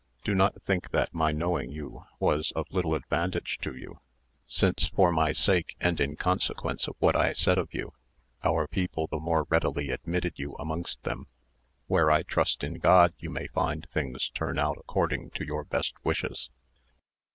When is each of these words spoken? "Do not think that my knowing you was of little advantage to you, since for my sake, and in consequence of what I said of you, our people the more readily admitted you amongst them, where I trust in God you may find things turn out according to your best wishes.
"Do 0.23 0.33
not 0.33 0.59
think 0.63 0.89
that 0.93 1.13
my 1.13 1.31
knowing 1.31 1.69
you 1.71 2.05
was 2.19 2.51
of 2.55 2.65
little 2.71 2.95
advantage 2.95 3.59
to 3.61 3.75
you, 3.75 3.99
since 4.47 4.87
for 4.87 5.11
my 5.11 5.31
sake, 5.31 5.75
and 5.79 6.01
in 6.01 6.15
consequence 6.15 6.87
of 6.87 6.95
what 6.97 7.15
I 7.15 7.33
said 7.33 7.59
of 7.59 7.71
you, 7.71 7.93
our 8.43 8.67
people 8.67 9.05
the 9.05 9.19
more 9.19 9.45
readily 9.51 9.91
admitted 9.91 10.33
you 10.39 10.55
amongst 10.55 11.03
them, 11.03 11.27
where 11.85 12.09
I 12.09 12.23
trust 12.23 12.63
in 12.63 12.79
God 12.79 13.13
you 13.19 13.29
may 13.29 13.45
find 13.49 13.87
things 13.91 14.29
turn 14.29 14.57
out 14.57 14.77
according 14.79 15.29
to 15.35 15.45
your 15.45 15.65
best 15.65 15.93
wishes. 16.03 16.49